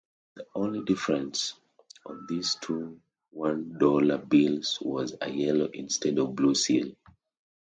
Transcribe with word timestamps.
The 0.33 0.47
only 0.55 0.83
difference 0.83 1.53
on 2.07 2.25
these 2.27 2.57
one-dollar 3.29 4.17
bills 4.17 4.79
was 4.81 5.13
a 5.21 5.29
yellow 5.29 5.67
instead 5.73 6.17
of 6.17 6.35
blue 6.35 6.55
seal. 6.55 6.95